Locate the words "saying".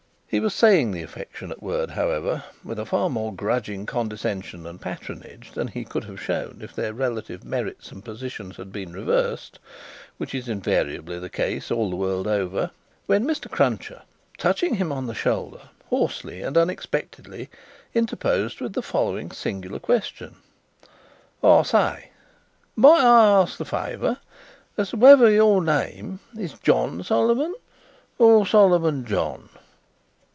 0.53-0.91